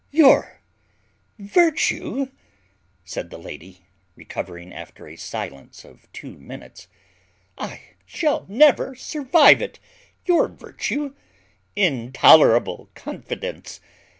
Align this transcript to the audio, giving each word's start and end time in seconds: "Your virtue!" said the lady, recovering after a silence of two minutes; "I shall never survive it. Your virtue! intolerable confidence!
"Your 0.09 0.59
virtue!" 1.37 2.31
said 3.05 3.29
the 3.29 3.37
lady, 3.37 3.85
recovering 4.15 4.73
after 4.73 5.05
a 5.07 5.15
silence 5.15 5.83
of 5.85 6.11
two 6.11 6.39
minutes; 6.39 6.87
"I 7.55 7.81
shall 8.03 8.47
never 8.49 8.95
survive 8.95 9.61
it. 9.61 9.79
Your 10.25 10.47
virtue! 10.47 11.13
intolerable 11.75 12.89
confidence! 12.95 13.79